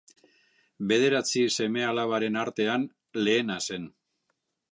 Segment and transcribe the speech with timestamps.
[0.91, 2.87] Bederatzi seme-alabaren artean
[3.27, 3.89] lehena zen.